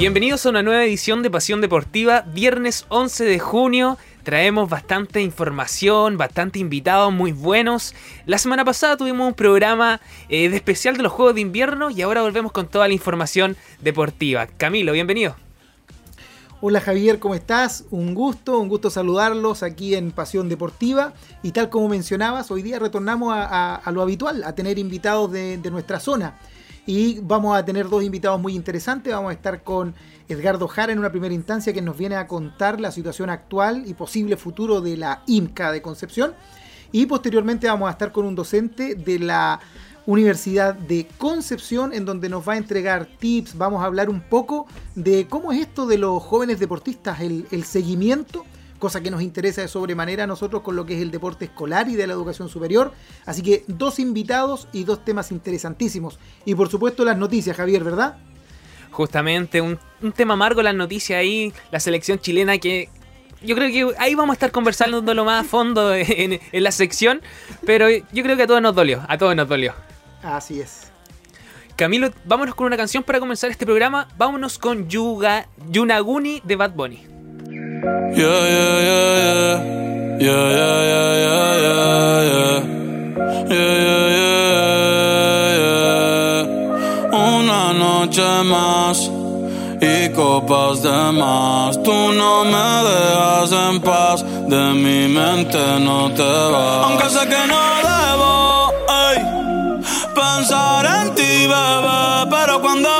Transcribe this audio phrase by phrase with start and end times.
[0.00, 3.98] Bienvenidos a una nueva edición de Pasión Deportiva, viernes 11 de junio.
[4.22, 7.94] Traemos bastante información, bastante invitados muy buenos.
[8.24, 10.00] La semana pasada tuvimos un programa
[10.30, 13.58] eh, de especial de los Juegos de Invierno y ahora volvemos con toda la información
[13.82, 14.46] deportiva.
[14.46, 15.36] Camilo, bienvenido.
[16.62, 17.84] Hola Javier, ¿cómo estás?
[17.90, 21.12] Un gusto, un gusto saludarlos aquí en Pasión Deportiva.
[21.42, 26.00] Y tal como mencionabas, hoy día retornamos a, lo habitual, a tener invitados de nuestra
[26.00, 26.38] zona.
[26.90, 29.12] Y vamos a tener dos invitados muy interesantes.
[29.12, 29.94] Vamos a estar con
[30.28, 33.94] Edgardo Jara en una primera instancia que nos viene a contar la situación actual y
[33.94, 36.34] posible futuro de la IMCA de Concepción.
[36.90, 39.60] Y posteriormente vamos a estar con un docente de la
[40.04, 44.66] Universidad de Concepción en donde nos va a entregar tips, vamos a hablar un poco
[44.96, 48.44] de cómo es esto de los jóvenes deportistas, el, el seguimiento
[48.80, 51.88] cosa que nos interesa de sobremanera a nosotros con lo que es el deporte escolar
[51.88, 52.92] y de la educación superior.
[53.26, 56.18] Así que dos invitados y dos temas interesantísimos.
[56.44, 58.18] Y por supuesto las noticias, Javier, ¿verdad?
[58.90, 59.78] Justamente, un,
[60.16, 62.88] tema amargo las noticias ahí, la selección chilena que
[63.42, 67.22] yo creo que ahí vamos a estar conversando lo más a fondo en, la sección,
[67.64, 69.74] pero yo creo que a todos nos dolió, a todos nos dolió.
[70.22, 70.90] Así es.
[71.76, 74.08] Camilo, vámonos con una canción para comenzar este programa.
[74.18, 77.19] Vámonos con Yuga, Yunaguni de Bad Bunny.
[77.52, 77.58] Yeah,
[78.16, 79.56] yeah, yeah, yeah.
[80.20, 82.58] Yeah, yeah, yeah, yeah, yeah, yeah.
[83.50, 84.06] Yeah,
[85.58, 85.90] yeah.
[87.10, 88.96] Una noche más
[89.80, 91.82] y copas de más.
[91.82, 96.84] Tú no me dejas en paz, de mi mente no te vas.
[96.86, 98.72] Aunque sé que no debo
[99.08, 99.18] ey,
[100.14, 102.99] pensar en ti, bebé, pero cuando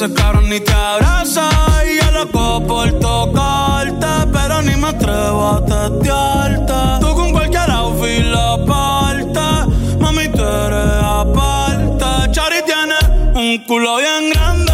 [0.00, 1.48] ese cabrón ni te abraza.
[1.84, 7.00] Y yo loco por tocarte, pero ni me atrevo a testearte.
[7.00, 9.40] Tú con cualquier outfit la parte,
[9.98, 12.30] mami, tú eres aparte.
[12.30, 12.98] Chari tiene
[13.34, 14.67] un culo bien grande,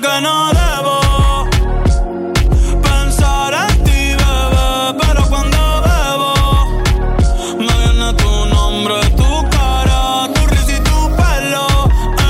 [0.00, 1.00] que no debo.
[2.82, 6.32] Pensar en ti, bebé, pero cuando bebo,
[7.58, 11.66] me viene tu nombre, tu cara, tu risa y tu pelo.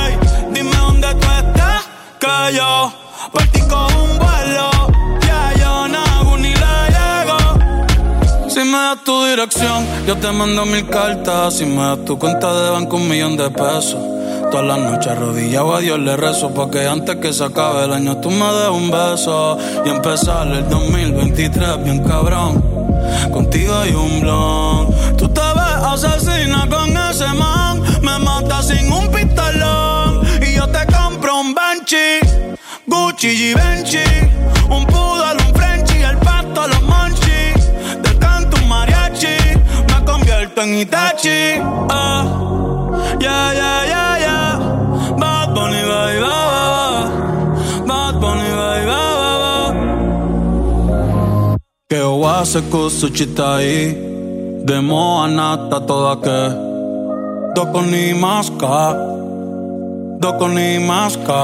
[0.01, 0.13] Ey,
[0.53, 1.89] dime dónde tú estás,
[2.21, 2.93] que yo
[3.33, 4.71] partí con un vuelo.
[8.49, 11.55] Si me das tu dirección, yo te mando mil cartas.
[11.55, 14.16] Si me das tu cuenta de banco, un millón de pesos.
[14.57, 15.75] Todas las noches arrodillado.
[15.75, 18.91] A Dios le rezo Porque antes que se acabe el año tú me des un
[18.91, 19.59] beso.
[19.85, 22.65] Y empezar el 2023 bien cabrón.
[23.31, 25.17] Contigo hay un blon.
[25.19, 27.83] Tú te ves asesina con ese man.
[28.01, 30.23] Me matas sin un pistolón.
[30.41, 32.21] Y yo te compro un Banshee
[32.87, 34.09] Gucci y Benchi
[34.71, 37.27] Un poodle, un Frenchy El pato, los monchi
[39.89, 41.61] me convierto en Itachi.
[41.91, 42.25] Ah,
[43.21, 44.46] ya, ya, ya, ya.
[52.17, 53.95] Que wase kusuchitai.
[54.65, 56.41] Demo anata toda que.
[57.55, 58.95] Doko ni maska.
[60.19, 61.41] Doko ni maska.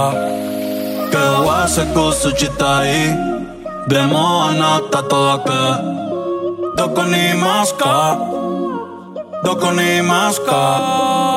[1.10, 2.96] Que wase kusuchitai.
[3.86, 5.62] Demo anata toda que.
[6.76, 8.16] Doko ni maska
[9.44, 11.31] Doko ni maska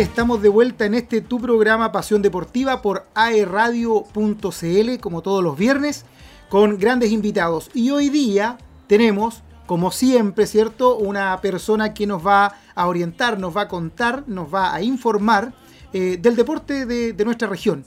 [0.00, 6.04] estamos de vuelta en este tu programa Pasión Deportiva por aeradio.cl, como todos los viernes,
[6.48, 7.68] con grandes invitados.
[7.74, 10.96] Y hoy día tenemos, como siempre, ¿cierto?
[10.96, 15.52] Una persona que nos va a orientar, nos va a contar, nos va a informar
[15.92, 17.84] eh, del deporte de, de nuestra región.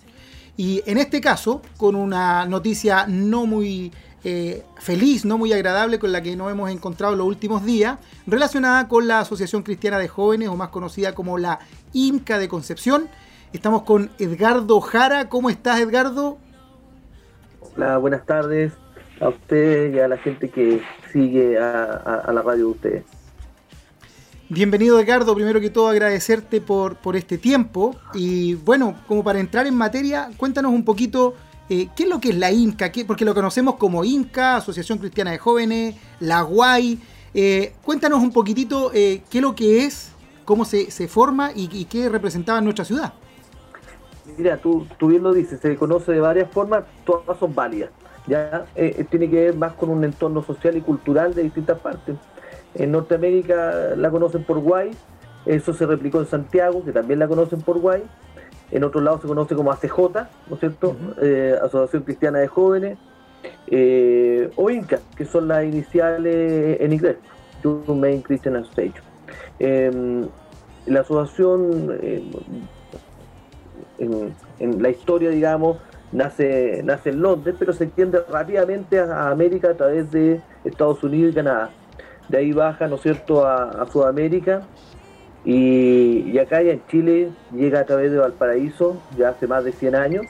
[0.57, 6.11] Y en este caso, con una noticia no muy eh, feliz, no muy agradable con
[6.11, 7.97] la que nos hemos encontrado los últimos días,
[8.27, 11.59] relacionada con la Asociación Cristiana de Jóvenes, o más conocida como la
[11.93, 13.09] INCA de Concepción.
[13.51, 15.27] Estamos con Edgardo Jara.
[15.27, 16.37] ¿Cómo estás, Edgardo?
[17.75, 18.73] Hola, buenas tardes
[19.19, 20.81] a ustedes y a la gente que
[21.11, 23.03] sigue a, la radio de ustedes.
[24.49, 29.65] Bienvenido Edgardo, primero que todo agradecerte por, por este tiempo y bueno, como para entrar
[29.65, 31.35] en materia, cuéntanos un poquito
[31.71, 32.91] eh, ¿Qué es lo que es la INCA?
[33.07, 36.99] Porque lo conocemos como INCA, Asociación Cristiana de Jóvenes, la GUAI.
[37.33, 40.11] Eh, cuéntanos un poquitito eh, qué es lo que es,
[40.43, 43.13] cómo se, forma y, qué representaba en nuestra ciudad.
[44.37, 47.91] Mira, tú, tú bien lo dices, se conoce de varias formas, todas son válidas.
[48.27, 48.65] Ya
[49.09, 52.17] tiene que ver más con un entorno social y cultural de distintas partes.
[52.75, 54.91] En Norteamérica la conocen por GUAI,
[55.45, 58.03] eso se replicó en Santiago, que también la conocen por GUAI
[58.71, 59.97] en otros lados se conoce como ACJ,
[60.47, 60.95] ¿no es cierto?
[61.21, 62.97] Eh, Asociación Cristiana de Jóvenes,
[63.67, 67.17] eh, o INCA, que son las iniciales en inglés,
[67.63, 69.03] Youth Main Christian Association.
[69.59, 70.27] Em,
[70.85, 72.31] la asociación, em,
[74.59, 75.77] en, la historia, digamos,
[76.11, 81.33] nace, nace en Londres, pero se extiende rápidamente a, América a través de Estados Unidos
[81.33, 81.69] y Canadá.
[82.29, 84.61] De ahí baja, ¿no es cierto?, a Sudamérica
[85.43, 85.90] y,
[86.37, 90.25] acá ya en Chile llega a través de Valparaíso ya hace más de 100 años.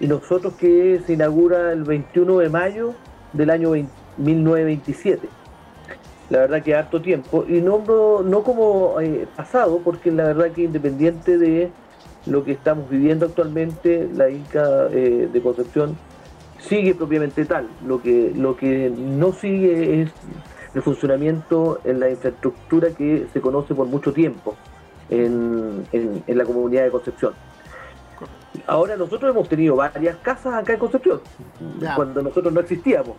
[0.00, 2.94] Y nosotros que se inaugura el 21 de mayo
[3.32, 3.72] del año
[4.16, 5.28] 1927.
[6.30, 7.44] La verdad que harto tiempo.
[7.48, 7.82] Y no,
[8.22, 11.70] no como eh, pasado, porque la verdad que independiente de
[12.26, 15.96] lo que estamos viviendo actualmente, la Inca eh, de Concepción
[16.58, 17.68] sigue propiamente tal.
[17.86, 20.10] Lo que, lo que no sigue es
[20.74, 24.56] el funcionamiento en la infraestructura que se conoce por mucho tiempo
[25.08, 25.84] en,
[26.26, 27.34] la comunidad de Concepción.
[28.66, 31.20] Ahora nosotros hemos tenido varias casas acá en Concepción,
[31.96, 33.16] cuando nosotros no existíamos,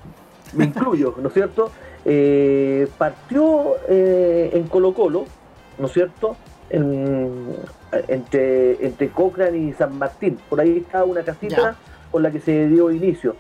[0.54, 1.72] me incluyo, ¿no es cierto?
[2.06, 5.26] Eh, partió eh, en Colo Colo,
[5.78, 6.36] ¿no es cierto?
[8.08, 11.76] entre, entre Cochrane y San Martín, por ahí está una casita
[12.12, 13.36] con la que se dio inicio.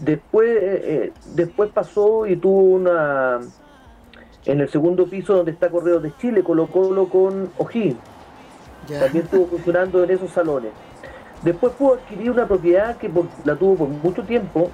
[0.00, 3.40] Después, eh, después pasó y tuvo una.
[4.46, 7.96] En el segundo piso donde está Correos de Chile, Colo Colo con O'Higgins.
[8.88, 10.72] También estuvo funcionando en esos salones.
[11.42, 13.10] Después pudo adquirir una propiedad que
[13.44, 14.70] la tuvo por mucho tiempo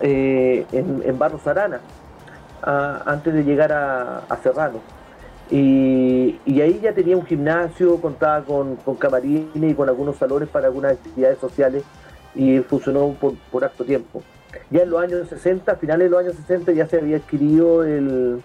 [0.00, 1.80] eh, en, Barros Arana,
[2.62, 4.80] antes de llegar a, Serrano.
[5.50, 10.66] Y, ahí ya tenía un gimnasio, contaba con, con camarines y con algunos salones para
[10.66, 11.84] algunas actividades sociales
[12.34, 14.22] y funcionó por, por harto tiempo.
[14.70, 18.42] Ya en los años 60, finales de los años 60, ya se había adquirido el,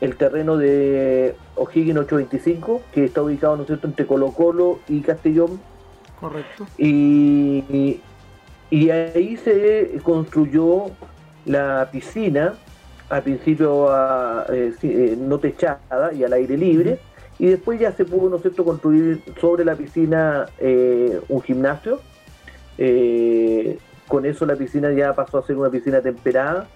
[0.00, 3.86] el terreno de O'Higgins 825, que está ubicado ¿no es cierto?
[3.86, 5.60] entre Colo Colo y Castellón.
[6.20, 6.66] Correcto.
[6.78, 8.00] Y,
[8.70, 10.86] y, ahí se construyó
[11.44, 12.54] la piscina,
[13.08, 13.88] al principio
[14.52, 16.98] eh, eh, no techada y al aire libre,
[17.38, 18.64] y después ya se pudo ¿no es cierto?
[18.64, 22.00] construir sobre la piscina eh, un gimnasio
[22.78, 26.68] eh, con eso la piscina ya pasó a ser una piscina temperada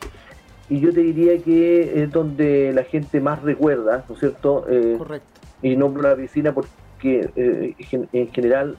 [0.71, 4.65] y yo te diría que es donde la gente más recuerda, ¿no es cierto?
[4.71, 5.41] Eh, Correcto.
[5.63, 7.75] Y nombro la piscina porque eh,
[8.13, 8.77] en general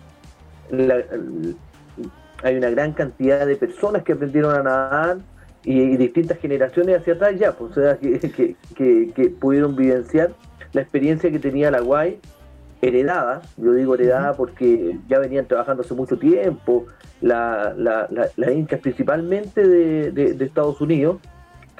[2.43, 5.17] hay una gran cantidad de personas que aprendieron a nadar
[5.63, 10.31] y, distintas generaciones hacia atrás ya, pues, o sea, que, que, pudieron vivenciar
[10.73, 12.19] la experiencia que tenía la Guay
[12.81, 16.87] heredada, yo digo heredada porque ya venían trabajando hace mucho tiempo,
[17.21, 21.17] la, la, las incas principalmente de, Estados Unidos,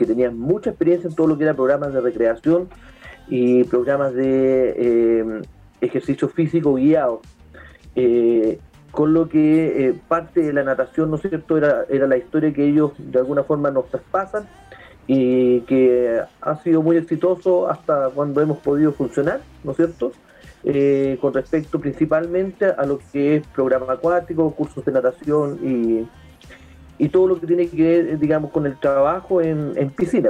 [0.02, 2.70] que tenían mucha experiencia en todo lo que era programas de recreación
[3.30, 5.42] y programas de eh,
[5.80, 7.22] ejercicio físico guiado.
[7.96, 12.18] Eh, con lo que eh, parte de la natación, ¿no es cierto?, era, era la
[12.18, 14.48] historia que ellos de alguna forma nos traspasan
[15.06, 20.14] y que ha sido muy exitoso hasta cuando hemos podido funcionar, ¿no es cierto?,
[20.64, 26.08] eh, con respecto principalmente a lo que es programa acuático, cursos de natación y,
[27.02, 30.30] y todo lo que tiene que ver, digamos, con el trabajo en, piscina,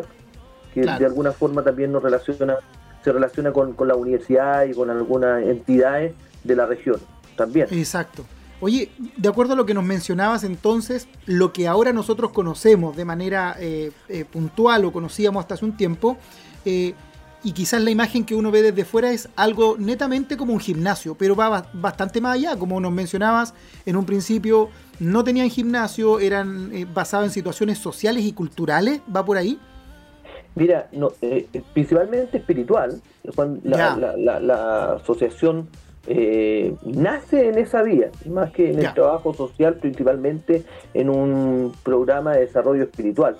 [0.73, 2.55] que de alguna forma también nos relaciona,
[3.03, 6.13] se relaciona con, la universidad y con algunas entidades
[6.45, 6.95] de la región
[7.35, 7.67] también.
[7.71, 8.23] Exacto.
[8.61, 13.03] Oye, de acuerdo a lo que nos mencionabas entonces, lo que ahora nosotros conocemos de
[13.03, 16.15] manera eh, eh, puntual o conocíamos hasta hace un tiempo,
[17.43, 21.15] y quizás la imagen que uno ve desde fuera es algo netamente como un gimnasio,
[21.15, 23.53] pero va bastante más allá, como nos mencionabas
[23.85, 24.69] en un principio,
[25.01, 29.59] no tenían gimnasio, eran eh, basados en situaciones sociales y culturales, ¿va por ahí?
[30.53, 33.01] Mira, no, eh, principalmente espiritual,
[33.63, 35.69] la, asociación
[36.05, 42.33] eh, nace en esa vía, más que en el trabajo social, principalmente en un programa
[42.33, 43.37] de desarrollo espiritual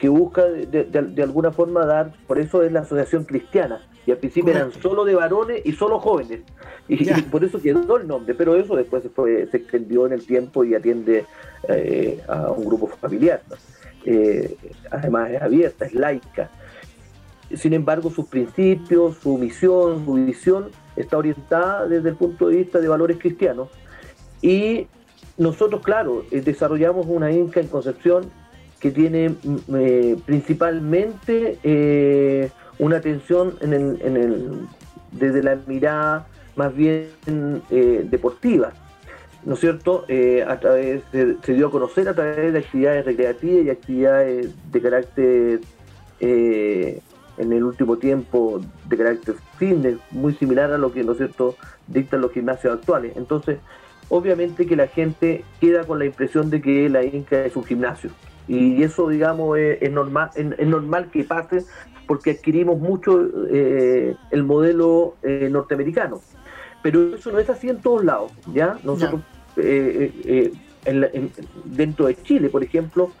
[0.00, 4.50] que busca de, alguna forma dar, por eso es la asociación cristiana, y al principio
[4.50, 6.40] eran solo de varones y solo jóvenes,
[6.88, 10.26] y, por eso quedó el nombre, pero eso después se, fue, se extendió en el
[10.26, 11.26] tiempo y atiende
[11.68, 13.42] eh, a un grupo familiar.
[14.06, 14.56] Eh,
[14.90, 16.50] además es abierta, es laica.
[17.54, 22.80] Sin embargo, sus principios, su misión, su visión está orientada desde el punto de vista
[22.80, 23.68] de valores cristianos.
[24.40, 24.86] Y
[25.36, 28.39] nosotros, claro, eh, desarrollamos una INCA en Concepción
[28.80, 34.66] que tiene mm, eh, principalmente eh, una atención en el,
[35.12, 37.08] desde la mirada más bien
[37.70, 38.72] eh, deportiva,
[39.44, 40.04] ¿no es cierto?
[40.46, 45.60] a través se dio a conocer a través de actividades recreativas y actividades de carácter
[46.20, 51.56] en el último tiempo de carácter fitness, muy similar a lo que, ¿no es cierto?,
[51.86, 53.16] dictan los gimnasios actuales.
[53.16, 53.58] Entonces,
[54.10, 58.10] obviamente que la gente queda con la impresión de que la Inca es un gimnasio
[58.50, 61.64] y eso digamos es, normal es, normal que pase
[62.08, 66.20] porque adquirimos mucho eh, el modelo eh, norteamericano.
[66.82, 69.20] Pero eso no es así en todos lados ya nosotros
[69.56, 70.52] eh,
[71.64, 73.12] dentro de Chile por ejemplo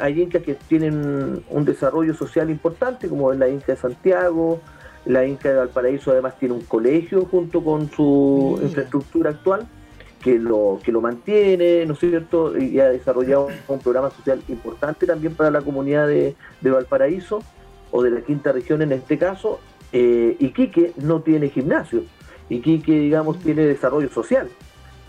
[0.00, 4.60] hay incas que tienen un desarrollo social importante como es la Inca de Santiago
[5.04, 9.68] la Inca de Valparaíso además tiene un colegio junto con su infraestructura actual
[10.22, 12.56] que lo, que lo mantiene, ¿no es cierto?
[12.58, 17.42] Y ha desarrollado un programa social importante también para la comunidad de, Valparaíso
[17.90, 19.60] o de la quinta región en este caso.
[19.92, 22.02] Eh, Iquique no tiene gimnasio.
[22.48, 24.48] Iquique, digamos, tiene desarrollo social.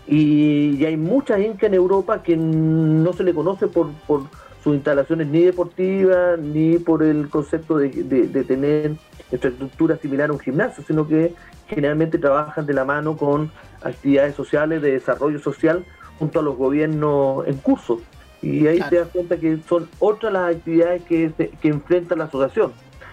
[0.06, 4.22] Y, hay mucha gente en Europa que no se le conoce por, por
[4.62, 8.92] sus instalaciones ni deportivas, ni por el concepto de, de tener
[9.32, 11.34] infraestructura similar a un gimnasio, sino que
[11.68, 13.50] generalmente trabajan de la mano con
[13.82, 15.84] actividades sociales de desarrollo social
[16.18, 18.00] junto a los gobiernos en curso.
[18.42, 22.72] Y ahí te das cuenta que son otras las actividades que, que enfrenta la asociación.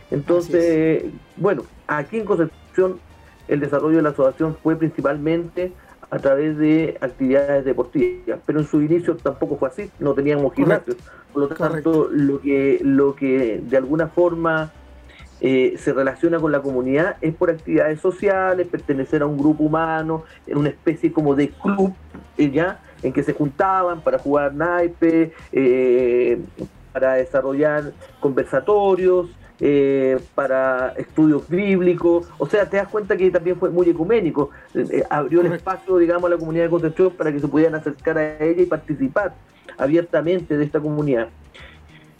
[0.09, 2.99] Entonces, bueno, aquí en Concepción
[3.47, 5.71] el desarrollo de la asociación fue principalmente
[6.09, 10.97] a través de actividades deportivas, pero en su inicio tampoco fue así, no teníamos gimnasios.
[11.33, 14.71] Por lo tanto, lo que, lo que de alguna forma
[15.39, 20.23] eh, se relaciona con la comunidad es por actividades sociales, pertenecer a un grupo humano,
[20.47, 21.93] en una especie como de club,
[22.37, 22.79] eh, ¿ya?
[23.03, 26.39] En que se juntaban para jugar naipe, eh,
[26.91, 29.27] para desarrollar conversatorios,
[30.35, 34.51] para estudios bíblicos, o sea, te das cuenta que también fue muy ecuménico,
[35.09, 38.43] abrió el espacio, digamos, a la comunidad de Concepción para que se pudieran acercar a
[38.43, 39.33] ella y participar
[39.77, 41.29] abiertamente de esta comunidad.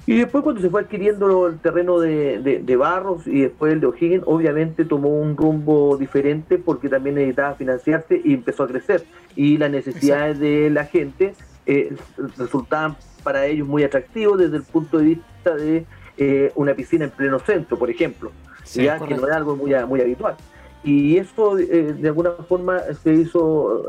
[0.08, 4.24] Y después cuando se fue adquiriendo el terreno de, Barros y después el de O'Higgins,
[4.26, 9.04] obviamente tomó un rumbo diferente porque también necesitaba financiarse y empezó a crecer.
[9.36, 11.34] Y las necesidades de la gente
[11.66, 11.94] eh,
[12.38, 15.86] resultaban para ellos muy atractivos desde el punto de vista de
[16.18, 18.32] eh, una piscina en pleno centro, por ejemplo,
[18.74, 20.36] ya que no era algo muy, muy habitual.
[20.84, 23.84] Y eso eh, de alguna forma se hizo,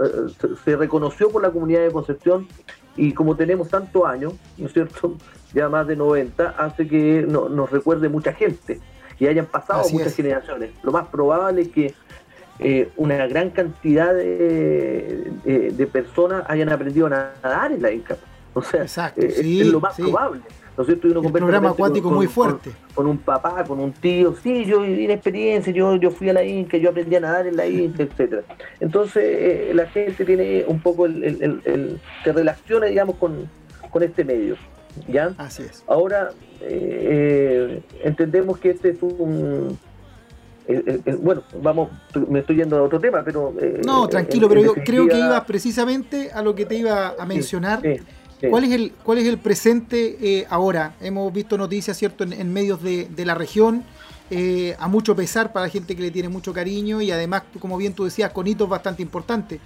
[0.65, 2.49] se reconoció por la comunidad de Concepción
[2.97, 5.17] y como tenemos tantos años, ¿no es cierto?
[5.55, 8.81] Ya más de 90, hace que nos recuerde mucha gente
[9.19, 10.73] y hayan pasado muchas generaciones.
[10.83, 11.95] Lo más probable es que
[12.59, 18.17] eh, una gran cantidad de, personas hayan aprendido a nadar en la Inca.
[18.59, 20.43] O sea, eh, es, lo más probable.
[20.77, 21.21] ¿no es cierto?
[21.21, 22.71] un programa acuático muy fuerte.
[22.95, 26.45] Con, un papá, con un tío, sí, yo la experiencia, yo, yo fui a la
[26.45, 28.43] Inca, yo aprendí a nadar en la Inca, etcétera.
[28.79, 33.49] Entonces eh, la gente tiene un poco el, el, se relaciona, digamos, con,
[34.01, 34.57] este medio.
[35.09, 35.35] ¿Ya?
[35.39, 35.83] Así es.
[35.89, 39.77] Ahora eh, entendemos que este es un
[41.21, 41.89] bueno, vamos,
[42.29, 43.55] me estoy yendo a otro tema, pero...
[43.85, 47.81] no, tranquilo, pero yo creo que ibas precisamente a lo que te iba a mencionar,
[48.49, 50.95] ¿Cuál, es el, ¿Cuál es el presente eh, ahora?
[51.01, 53.83] Hemos visto noticias, ¿cierto?, en, medios de, la región,
[54.31, 57.77] eh, a mucho pesar para la gente que le tiene mucho cariño y además, como
[57.77, 59.61] bien tú decías, con hitos bastante importantes.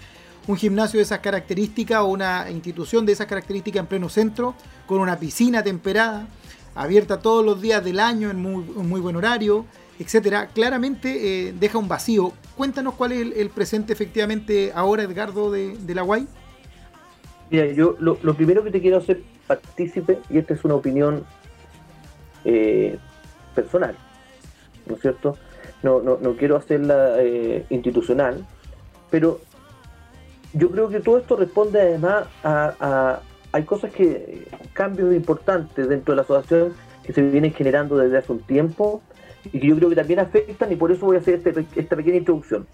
[0.47, 4.55] Un gimnasio de esas características o una institución de esas características en pleno centro,
[4.87, 6.27] con una piscina temperada,
[6.75, 9.67] abierta todos los días del año en muy, buen horario,
[9.99, 12.33] etcétera, claramente eh, deja un vacío.
[12.57, 16.27] Cuéntanos cuál es el, presente efectivamente ahora, Edgardo, de, de la Guay.
[17.53, 21.23] Mira, yo lo, primero que te quiero hacer partícipe, y esta es una opinión
[22.47, 22.97] eh,
[23.55, 23.95] personal,
[24.87, 25.37] ¿no es cierto?
[25.83, 28.47] No, no, no quiero hacerla eh, institucional,
[29.11, 29.39] pero
[30.55, 33.21] yo creo que todo esto responde además a,
[33.53, 36.73] hay cosas que, cambios importantes dentro de la asociación
[37.05, 39.03] que se vienen generando desde hace un tiempo
[39.45, 41.97] y que yo creo que también afectan y por eso voy a hacer este, esta
[41.97, 42.67] pequeña introducción.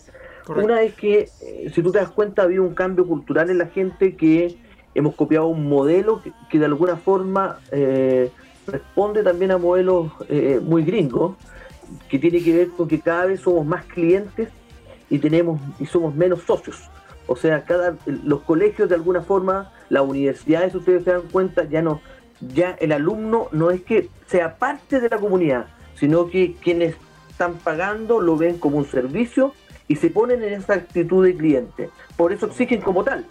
[0.46, 3.66] Una es que, eh, si tú te das cuenta, había un cambio cultural en la
[3.66, 4.67] gente que
[4.98, 8.32] hemos copiado un modelo que, de alguna forma eh,
[8.66, 11.36] responde también a modelos eh, muy gringos,
[12.08, 14.48] que tiene que ver con que cada vez somos más clientes
[15.08, 16.90] y tenemos y somos menos socios.
[17.28, 17.64] O sea,
[18.06, 22.00] los colegios de alguna forma, las universidades, ustedes se dan cuenta, ya no,
[22.40, 26.96] ya el alumno no es que sea parte de la comunidad, sino que quienes
[27.30, 29.52] están pagando lo ven como un servicio
[29.86, 31.90] y se ponen en esa actitud de cliente.
[32.16, 33.24] Por eso exigen como tal.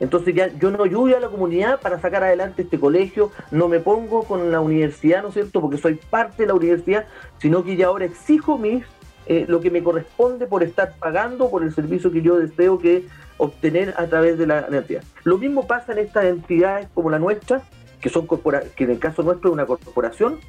[0.00, 3.80] Entonces ya yo no ayudo a la comunidad para sacar adelante este colegio, no me
[3.80, 5.60] pongo con la universidad, ¿no es cierto?
[5.60, 7.06] Porque soy parte de la universidad,
[7.38, 8.84] sino que ya ahora exijo mis,
[9.26, 13.06] eh, lo que me corresponde por estar pagando por el servicio que yo deseo que
[13.36, 15.04] obtener a través de la entidad.
[15.24, 17.62] Lo mismo pasa en estas entidades como la nuestra,
[18.00, 20.40] que son que en el caso nuestro es una corporación,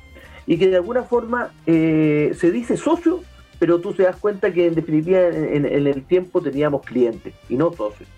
[0.48, 3.22] y que de alguna forma eh, se dice socio,
[3.60, 7.72] pero tú te das cuenta que en definitiva en, el tiempo teníamos clientes y no
[7.72, 8.10] socios.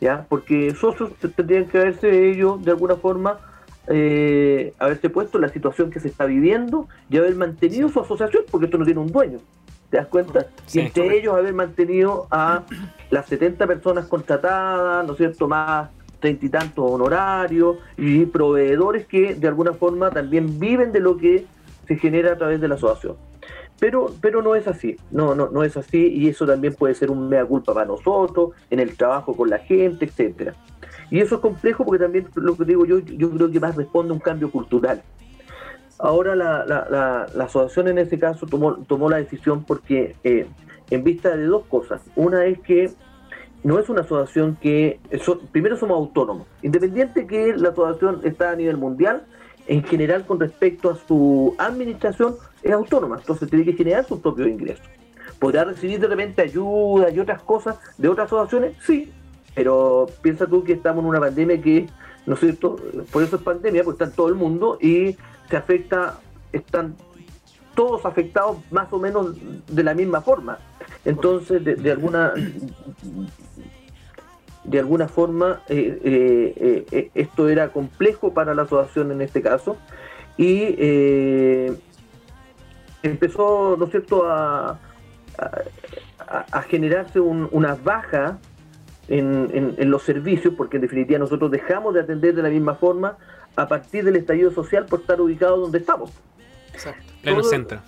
[0.00, 0.26] ¿Ya?
[0.28, 3.38] Porque socios tendrían que haberse ellos de alguna forma
[3.86, 8.44] eh, haberse puesto en la situación que se está viviendo y haber mantenido su asociación,
[8.50, 9.38] porque esto no tiene un dueño.
[9.90, 10.46] ¿Te das cuenta?
[10.72, 12.62] y entre ellos haber mantenido a
[13.10, 15.48] las 70 personas contratadas, ¿no es cierto?
[15.48, 15.90] Más
[16.20, 21.46] treinta y tantos honorarios y proveedores que de alguna forma también viven de lo que
[21.88, 23.16] se genera a través de la asociación.
[23.80, 27.10] Pero, pero no es así, no, no, no es así y eso también puede ser
[27.10, 30.54] un mea culpa para nosotros, en el trabajo con la gente, etcétera.
[31.10, 34.10] Y eso es complejo porque también lo que digo yo, yo creo que más responde
[34.10, 35.02] a un cambio cultural.
[35.98, 40.46] Ahora la, la, la, asociación en ese caso tomó, tomó la decisión porque eh,
[40.90, 42.00] en vista de dos cosas.
[42.16, 42.90] Una es que
[43.62, 45.00] no es una asociación que,
[45.52, 49.22] primero somos autónomos, independiente que la asociación está a nivel mundial,
[49.70, 54.48] en general con respecto a su administración es autónoma, entonces tiene que generar sus propios
[54.48, 54.84] ingresos.
[55.38, 58.74] ¿Podrá recibir de repente ayuda y otras cosas de otras asociaciones?
[58.84, 59.12] Sí,
[59.54, 61.86] pero piensa tú que estamos en una pandemia que,
[62.26, 62.76] ¿no es cierto?
[63.12, 65.16] Por eso es pandemia, porque está en todo el mundo y
[65.48, 66.18] se afecta,
[66.52, 66.96] están
[67.76, 69.36] todos afectados más o menos
[69.68, 70.58] de la misma forma.
[71.04, 72.32] Entonces, de, alguna
[74.64, 79.76] de alguna forma eh, eh, eh, esto era complejo para la asociación en este caso
[80.36, 80.76] y
[83.02, 84.78] empezó, ¿no es cierto?, a,
[86.26, 88.38] a, generarse una baja
[89.08, 93.18] en, los servicios, porque en definitiva nosotros dejamos de atender de la misma forma
[93.56, 96.10] a partir del estallido social por estar ubicados donde estamos.
[96.72, 97.80] Exacto, pleno centro.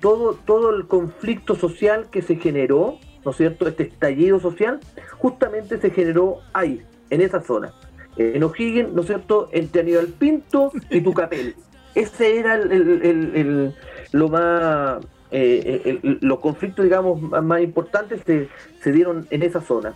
[0.00, 4.80] Todo, todo el conflicto social que se generó, ¿no es cierto?, este estallido social,
[5.18, 7.72] justamente se generó ahí, en esa zona.
[8.16, 11.54] En O'Higgins, ¿no es cierto?, entre Aníbal Pinto y Tucapel.
[11.94, 13.72] Ese era el,
[14.12, 18.48] lo más eh, los conflictos digamos más importantes se,
[18.80, 19.94] se, dieron en esa zona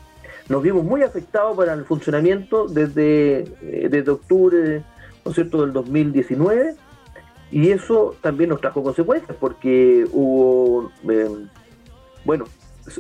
[0.48, 4.82] nos vimos muy afectados para el funcionamiento desde, eh, desde octubre
[5.24, 5.60] ¿no es cierto?
[5.60, 6.74] del 2019
[7.50, 11.28] y eso también nos trajo consecuencias porque hubo eh,
[12.24, 12.46] bueno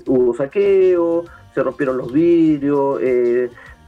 [0.06, 1.24] hubo saqueo
[1.54, 3.00] se rompieron los vidrios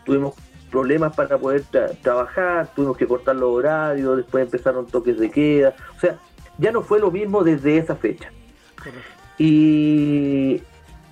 [0.04, 0.34] tuvimos
[0.70, 1.62] problemas para poder
[2.02, 6.16] trabajar, tuvimos que cortar los horarios, después empezaron toques de queda, o sea,
[6.58, 8.30] ya no fue lo mismo desde esa fecha.
[9.38, 10.62] Y,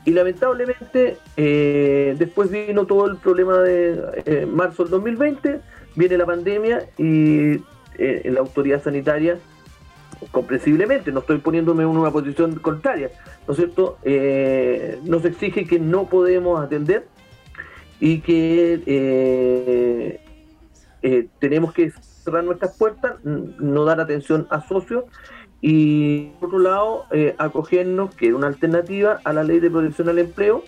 [0.06, 5.60] lamentablemente eh, después vino todo el problema de eh, marzo del 2020,
[5.96, 7.60] viene la pandemia y
[7.98, 9.38] eh, la autoridad sanitaria,
[10.30, 13.10] comprensiblemente, no estoy poniéndome en una posición contraria,
[13.46, 13.98] ¿no es cierto?
[15.04, 17.06] nos exige que no podemos atender
[18.00, 20.20] y que
[21.38, 21.92] tenemos que
[22.24, 25.04] cerrar nuestras puertas, no dar atención a socios
[25.60, 30.08] y por otro lado eh, acogernos, que es una alternativa a la ley de protección
[30.08, 30.62] al empleo,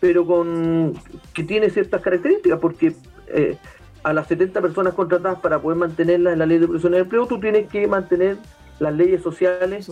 [0.00, 0.94] pero con
[1.32, 2.94] que tiene ciertas características, porque
[3.28, 3.56] eh,
[4.02, 7.26] a las 70 personas contratadas para poder mantenerlas en la ley de protección al empleo,
[7.26, 8.36] tú tienes que mantener
[8.78, 9.84] las leyes sociales,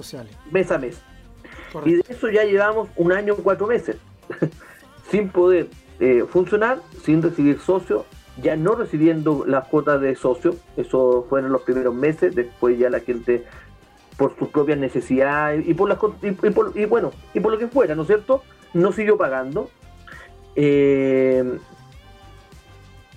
[0.51, 1.01] mes a mes.
[1.85, 3.97] Y de eso ya llevamos un año cuatro meses,
[5.11, 5.69] sin poder
[6.01, 8.05] eh, funcionar, sin recibir socios,
[8.43, 13.01] ya no recibiendo las cuotas de socio, eso fueron los primeros meses, después ya la
[13.01, 13.45] gente
[14.17, 18.03] por sus propias necesidades y por las y, bueno y por lo que fuera, ¿no
[18.03, 18.43] es cierto?
[18.73, 19.71] No siguió pagando.
[20.57, 21.59] Eh,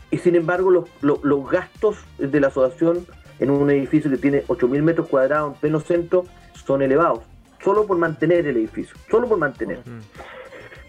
[0.10, 3.06] y sin embargo los, los, gastos de la asociación
[3.40, 7.22] en un edificio que tiene 8.000 metros cuadrados en pleno centro son elevados,
[7.64, 9.80] solo por mantener el edificio, solo por mantener.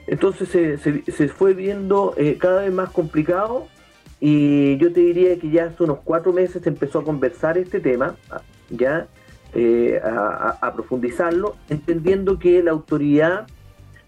[0.07, 3.67] Entonces se, se, fue viendo eh, cada vez más complicado
[4.21, 7.79] y yo te diría que ya hace unos cuatro meses se empezó a conversar este
[7.79, 8.17] tema,
[8.71, 9.07] ya
[9.55, 13.47] eh, a, profundizarlo, entendiendo que la autoridad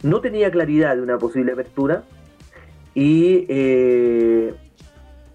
[0.03, 2.03] no tenía claridad de una posible apertura
[2.95, 4.55] y, eh,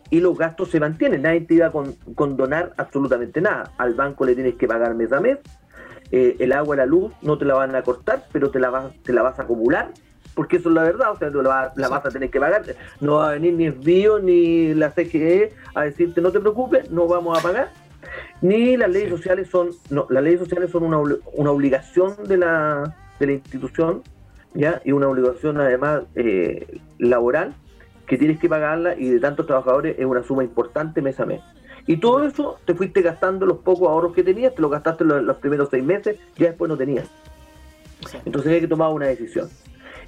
[0.10, 1.24] y los gastos se mantienen.
[1.24, 1.72] Nadie te iba a
[2.16, 3.72] condonar absolutamente nada.
[3.78, 5.40] Al banco le tienes que pagar mes a mes.
[6.12, 9.14] el agua la luz no te la van a cortar, pero te la, vas, te
[9.14, 9.92] la vas a acumular
[10.36, 12.64] porque eso es la verdad, o sea, la, la vas a tener que pagar,
[13.00, 16.92] no va a venir ni el BIO ni la CGE a decirte no te preocupes,
[16.92, 17.70] no vamos a pagar,
[18.42, 21.00] ni las leyes sociales son, no, las leyes sociales son una,
[21.34, 24.04] una obligación de la, de la institución,
[24.54, 24.82] ¿ya?
[24.84, 27.56] Y una obligación además eh, laboral
[28.08, 31.42] que tienes que pagarla y de tantos trabajadores es una suma importante mes a mes.
[31.88, 35.24] Y todo eso te fuiste gastando los pocos ahorros que tenías, te lo gastaste los,
[35.24, 37.10] los primeros seis meses, ya después no tenías.
[38.26, 39.50] Entonces hay que tomar una decisión.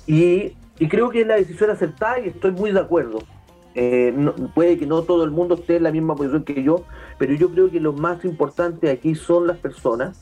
[0.05, 0.53] Y,
[0.89, 3.19] creo que es la decisión acertada y estoy muy de acuerdo.
[3.75, 4.13] Eh,
[4.55, 6.83] puede que no todo el mundo esté en la misma posición que yo,
[7.19, 10.19] pero yo creo que lo más importante aquí son las personas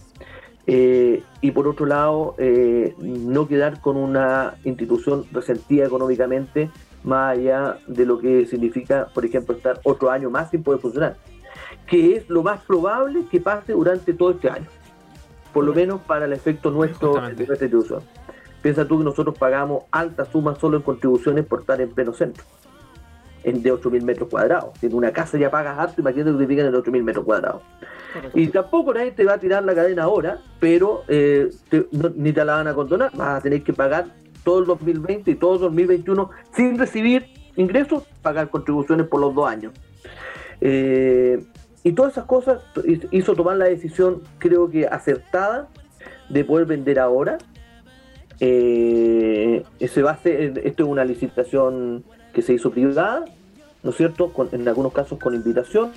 [0.67, 6.69] eh, y por otro lado eh, no quedar con una institución resentida económicamente
[7.05, 11.15] más allá de lo que significa, por ejemplo, estar otro año más sin poder funcionar,
[11.87, 14.67] que es lo más probable que pase durante todo este año,
[15.53, 18.01] por lo menos para el efecto nuestro de nuestra institución.
[18.61, 22.43] Piensa tú que nosotros pagamos altas sumas solo en contribuciones por estar en pleno centro,
[23.43, 24.71] en de 8.000 metros cuadrados.
[24.79, 27.61] Si en una casa ya pagas alto, imagínate que te en 8.000 metros cuadrados.
[28.33, 31.51] Y tampoco nadie te va a tirar la cadena ahora, pero eh,
[32.15, 33.11] ni te la van a condonar.
[33.15, 34.07] Vas a tener que pagar
[34.45, 37.25] todo el 2020 y todo el 2021 sin recibir
[37.57, 39.73] ingresos, pagar contribuciones por los dos años.
[40.61, 41.43] Eh,
[41.83, 42.61] y todas esas cosas
[43.11, 45.67] hizo tomar la decisión, creo que acertada,
[46.29, 47.37] de poder vender ahora
[48.39, 52.03] eh, se hacer, esto es una licitación
[52.33, 53.25] que se hizo privada,
[53.83, 54.31] ¿no es cierto?
[54.51, 55.91] en algunos casos con invitación,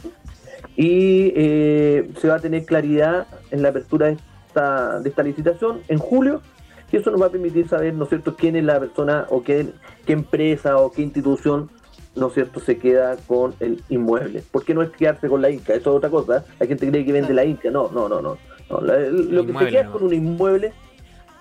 [0.76, 5.80] y eh, se va a tener claridad en la apertura de esta, de esta licitación
[5.88, 6.42] en julio,
[6.90, 9.42] y eso nos va a permitir saber, ¿no es cierto?, quién es la persona o
[9.42, 9.66] qué,
[10.06, 11.70] qué empresa o qué institución
[12.18, 14.42] ¿no es cierto?, se queda con el inmueble.
[14.50, 16.44] Porque no es quedarse con la Inca, eso es otra cosa.
[16.58, 17.70] Hay gente cree que vende la Inca.
[17.70, 18.36] No, no, no, no.
[18.68, 20.72] lo que se queda es con un inmueble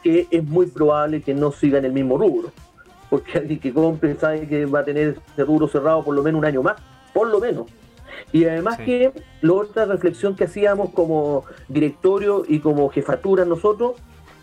[0.03, 2.51] que es muy probable que no siga en el mismo rubro.
[3.09, 6.39] Porque alguien que compre sabe que va a tener ese rubro cerrado por lo menos
[6.39, 6.75] un año más,
[7.13, 7.67] por lo menos.
[8.31, 13.93] Y además que la otra reflexión que hacíamos como directorio y como jefatura nosotros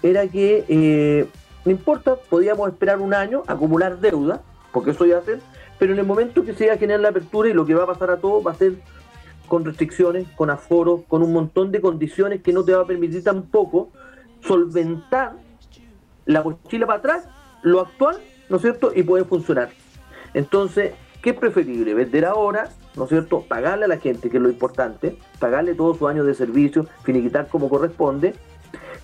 [0.04, 1.26] era que eh,
[1.64, 5.40] no importa, podíamos esperar un año, acumular deuda, porque eso iba a hacer,
[5.78, 7.84] pero en el momento que se iba a generar la apertura y lo que va
[7.84, 8.74] a pasar a todos va a ser
[9.48, 13.24] con restricciones, con aforo, con un montón de condiciones que no te va a permitir
[13.24, 13.90] tampoco
[14.42, 15.36] solventar
[16.26, 17.28] la mochila para atrás,
[17.62, 18.18] lo actual,
[18.50, 18.92] ¿no es cierto?
[18.94, 19.70] Y puede funcionar.
[20.34, 21.94] Entonces, ¿qué es preferible?
[21.94, 23.42] Vender ahora, ¿no es cierto?
[23.48, 27.48] Pagarle a la gente, que es lo importante, pagarle todos sus años de servicio, finiquitar
[27.48, 28.34] como corresponde,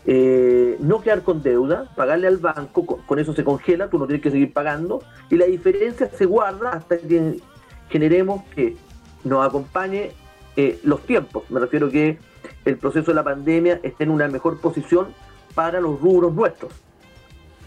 [0.07, 4.23] eh, no quedar con deuda, pagarle al banco, con, eso se congela, tú no tienes
[4.23, 7.41] que seguir pagando, y la diferencia se guarda hasta que
[7.89, 8.77] generemos que
[9.25, 10.13] nos acompañe
[10.57, 11.45] eh, los tiempos.
[11.51, 12.19] Me refiero que
[12.65, 15.09] el proceso de la pandemia esté en una mejor posición
[15.55, 16.73] para los rubros nuestros.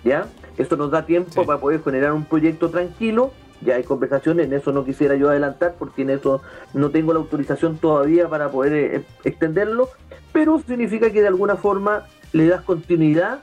[0.03, 0.27] ¿ya?
[0.57, 3.31] Esto nos da tiempo para poder generar un proyecto tranquilo.
[3.61, 6.41] Ya hay conversaciones, en eso no quisiera yo adelantar porque en eso
[6.73, 9.89] no tengo la autorización todavía para poder eh, extenderlo,
[10.33, 13.39] pero significa que de alguna forma le das continuidad.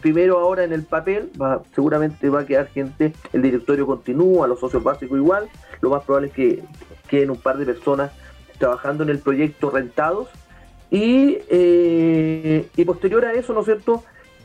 [0.00, 4.60] Primero ahora en el papel, va, seguramente va a quedar gente, el directorio continúa, los
[4.60, 5.48] socios básicos igual,
[5.80, 6.62] lo más probable es que
[7.08, 8.12] queden un par de personas
[8.58, 10.28] trabajando en el proyecto rentados
[10.90, 14.04] y, eh, y posterior a eso, ¿no es cierto?,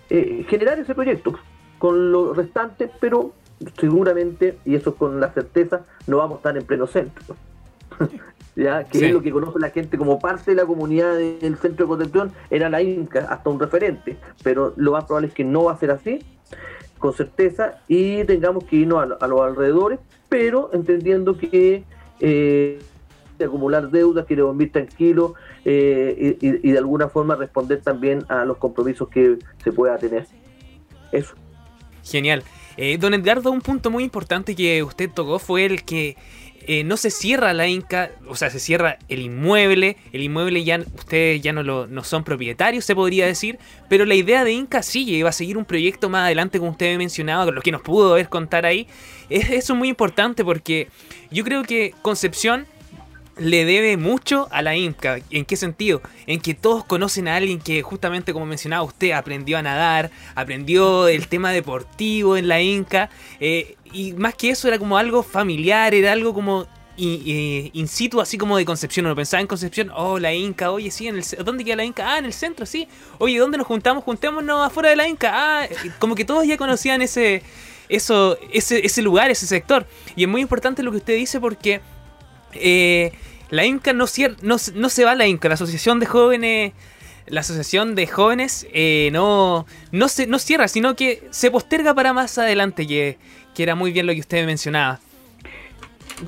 [0.09, 1.37] eh, generar ese proyecto
[1.77, 3.33] con lo restante, pero
[3.79, 7.35] seguramente, y eso con la certeza, no vamos a estar en pleno centro.
[8.59, 8.83] ¿Ya?
[8.83, 11.87] que es lo que conoce la gente como parte de la comunidad del centro de
[11.87, 15.73] contención, era la Inca, hasta un referente, pero lo más probable es que no va
[15.73, 16.19] a ser así,
[16.97, 21.85] con certeza, y tengamos que irnos a, los alrededores, pero entendiendo que
[22.19, 22.79] eh,
[23.41, 28.57] acumular deudas, quiere dormir tranquilo eh, y, y de alguna forma responder también a los
[28.57, 30.27] compromisos que se pueda tener.
[31.13, 31.33] Eso.
[32.03, 32.43] Genial.
[32.81, 36.15] Eh, don Edgardo, un punto muy importante que usted tocó fue el que
[36.67, 40.79] eh, no se cierra la Inca, o sea, se cierra el inmueble, el inmueble ya
[40.79, 44.83] ustedes ya no, lo, no son propietarios, se podría decir, pero la idea de Inca
[44.83, 47.71] sigue y va a seguir un proyecto más adelante, como usted mencionaba, con lo que
[47.71, 48.87] nos pudo ver contar ahí.
[49.29, 50.87] Es, eso es muy importante porque
[51.31, 52.65] yo creo que Concepción
[53.39, 55.19] le debe mucho a la Inca.
[55.31, 56.01] ¿En qué sentido?
[56.27, 61.07] En que todos conocen a alguien que justamente como mencionaba usted, aprendió a nadar, aprendió
[61.07, 63.09] el tema deportivo en la Inca.
[63.39, 68.37] Eh, y más que eso era como algo familiar, era algo como in, situ, así
[68.37, 69.05] como de Concepción.
[69.05, 72.13] Uno pensaba en Concepción, oh, la Inca, oye, sí, en el, ¿dónde queda la Inca?
[72.13, 72.87] Ah, en el centro, sí.
[73.17, 74.03] Oye, ¿dónde nos juntamos?
[74.03, 75.31] Juntémonos afuera de la Inca.
[75.33, 77.41] Ah, como que todos ya conocían ese,
[77.87, 79.85] eso, ese, ese lugar, ese sector.
[80.15, 81.81] Y es muy importante lo que usted dice porque
[82.53, 83.11] eh,
[83.49, 84.05] la Inca no,
[84.41, 86.73] no, no se va a la Inca, la Asociación de Jóvenes
[87.29, 92.13] la asociación de jóvenes eh, no, no, se, no cierra, sino que se posterga para
[92.13, 93.17] más adelante, que,
[93.53, 94.99] que, era muy bien lo que usted mencionaba.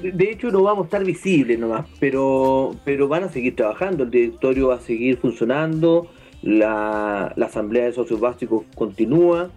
[0.01, 4.11] De hecho, no vamos a estar visibles nomás, pero, pero van a seguir trabajando, el
[4.11, 6.09] directorio va a seguir funcionando,
[6.41, 9.49] la, la asamblea de socios básicos continúa,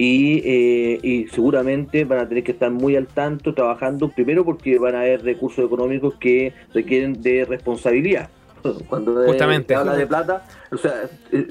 [0.00, 4.94] eh, y, seguramente van a tener que estar muy al tanto trabajando, primero porque van
[4.94, 8.28] a haber recursos económicos que requieren de responsabilidad.
[8.88, 10.92] Cuando se habla de plata, o sea,
[11.32, 11.48] eh,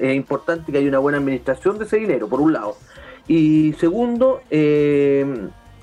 [0.00, 2.76] es importante que haya una buena administración de ese dinero, por un lado.
[3.28, 5.24] Y segundo, eh,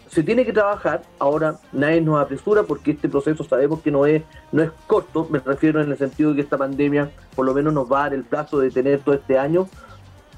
[0.09, 4.23] se tiene que trabajar, ahora nadie nos apresura porque este proceso sabemos que no es,
[4.51, 7.73] no es corto, me refiero en el sentido de que esta pandemia por lo menos
[7.73, 9.69] nos va a dar el plazo de tener todo este año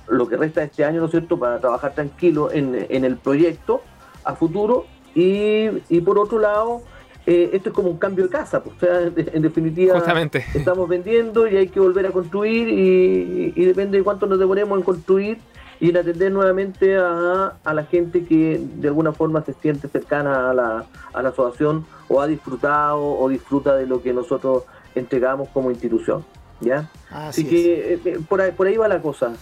[0.07, 3.17] lo que resta de este año, ¿no es cierto?, para trabajar tranquilo en, en el
[3.17, 3.81] proyecto
[4.23, 4.85] a futuro
[5.15, 6.81] y, y por otro lado,
[7.25, 9.97] eh, esto es como un cambio de casa, pues, o sea, en definitiva
[10.53, 14.77] estamos vendiendo y hay que volver a construir y, y, depende de cuánto nos demoremos
[14.77, 15.37] en construir
[15.79, 20.49] y en atender nuevamente a, a, la gente que de alguna forma se siente cercana
[20.49, 24.63] a la, a la asociación o ha disfrutado o disfruta de lo que nosotros
[24.95, 26.25] entregamos como institución.
[26.63, 26.89] ¿Ya?
[27.13, 29.33] Así, que eh, eh, por, ahí, por ahí va la cosa.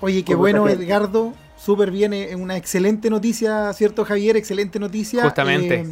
[0.00, 1.32] Oye, qué bueno, Edgardo.
[1.56, 4.36] Súper bien, eh, una excelente noticia, ¿cierto, Javier?
[4.36, 5.22] Excelente noticia.
[5.22, 5.86] Justamente.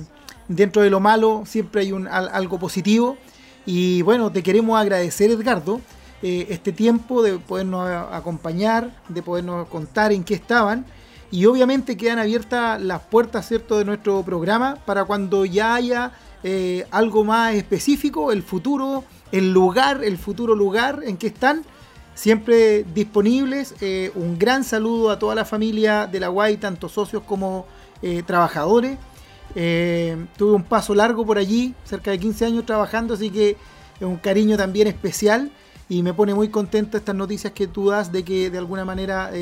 [0.49, 3.17] dentro de lo malo siempre hay un, algo positivo.
[3.65, 5.81] Y bueno, te queremos agradecer, Edgardo,
[6.21, 10.85] este tiempo de podernos acompañar, de podernos contar en qué estaban.
[11.31, 16.13] Y obviamente quedan abiertas las puertas, ¿cierto?, de nuestro programa para cuando ya haya
[16.91, 21.65] algo más específico, el futuro el lugar, el futuro lugar en que están,
[22.15, 23.75] siempre disponibles.
[23.81, 27.67] Eh, un gran saludo a toda la familia de la UAI, tanto socios como
[28.01, 28.97] eh, trabajadores.
[29.57, 33.57] Eh, tuve un paso largo por allí, cerca de 15 años trabajando, así que
[33.99, 35.51] es un cariño también especial
[35.89, 39.33] y me pone muy contento estas noticias que tú das de que de alguna manera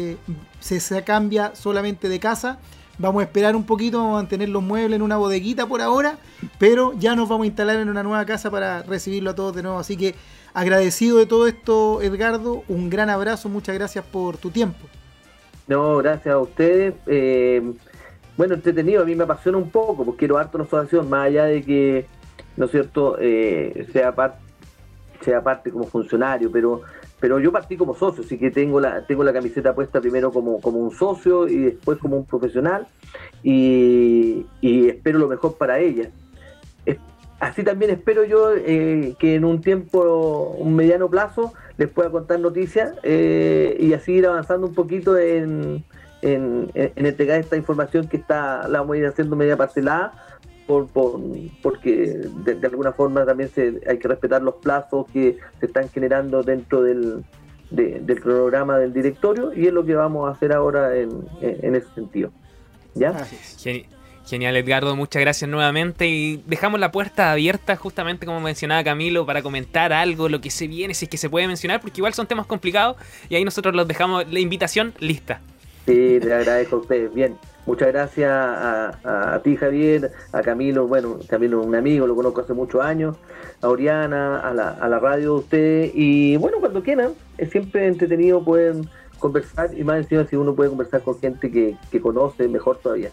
[0.61, 2.59] se, se, cambia solamente de casa.
[2.99, 6.19] Vamos a esperar un poquito, vamos a mantener los muebles en una bodeguita por ahora,
[6.59, 9.63] pero ya nos vamos a instalar en una nueva casa para recibirlo a todos de
[9.63, 9.79] nuevo.
[9.79, 10.15] Así que
[10.55, 14.87] agradecido de todo esto, Edgardo, un gran abrazo, muchas gracias por tu tiempo.
[15.67, 16.95] No, gracias a ustedes.
[17.07, 17.73] Eh,
[18.37, 21.45] bueno, entretenido, a mí me apasiona un poco, porque quiero harto una asociación, más allá
[21.45, 22.07] de que,
[22.57, 24.43] ¿no es cierto?, eh, sea, parte
[25.23, 26.83] sea parte como funcionario, pero
[27.23, 30.61] pero yo partí como socio, así que tengo la, tengo la camiseta puesta primero como,
[30.61, 32.89] como un socio y después como un profesional
[33.45, 36.11] y, espero lo mejor para ella.
[37.39, 42.41] Así también espero yo eh, que en un tiempo, un mediano plazo, les pueda contar
[42.41, 45.85] noticias eh, y así ir avanzando un poquito en,
[46.23, 50.13] en, en, entregar esta información que está la vamos a ir haciendo media parcelada
[50.67, 50.89] por,
[51.63, 56.43] porque de, alguna forma también se, hay que respetar los plazos que se están generando
[56.43, 57.25] dentro del,
[57.71, 61.89] del cronograma del directorio y es lo que vamos a hacer ahora en, en ese
[61.95, 62.31] sentido.
[62.95, 63.27] ¿Ya?
[64.27, 69.43] Genial, Edgardo, muchas gracias nuevamente y dejamos la puerta abierta justamente como mencionaba Camilo para
[69.43, 72.29] comentar algo, lo que se viene, si es que se puede mencionar, porque igual son
[72.29, 72.97] temas complicados
[73.29, 75.41] y ahí nosotros los dejamos la invitación lista.
[75.87, 77.13] Sí, le agradezco a ustedes.
[77.13, 82.41] Bien, Muchas gracias a, ti, Javier, a Camilo, bueno, Camilo es un amigo, lo conozco
[82.41, 83.17] hace muchos años,
[83.61, 87.87] a Oriana, a la, a la radio de ustedes, y bueno, cuando quieran, es siempre
[87.87, 88.75] entretenido poder
[89.21, 93.11] conversar, y más encima si uno puede conversar con gente que, que conoce, mejor todavía.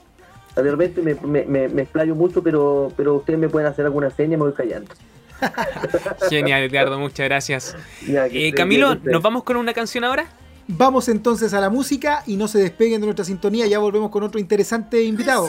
[0.56, 4.36] De repente me, me, me, explayo mucho, pero, pero ustedes me pueden hacer alguna seña,
[4.36, 4.94] me voy callando.
[6.30, 7.78] Genial, Edgardo, muchas gracias.
[8.08, 10.26] Eh, Camilo, ¿nos vamos con una canción ahora?
[10.72, 14.22] Vamos entonces a la música y no se despeguen de nuestra sintonía, ya volvemos con
[14.22, 15.48] otro interesante invitado.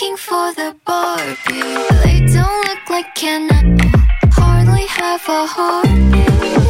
[0.00, 1.60] looking for the Barbie.
[2.04, 3.48] They don't look like Ken
[4.32, 6.69] hardly have a heartbeat.